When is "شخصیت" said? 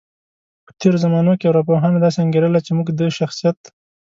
3.17-3.59